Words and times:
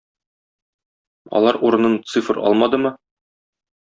Алар 1.39 1.59
урынын 1.69 1.97
"цифр" 2.13 2.39
алмадымы? 2.49 2.93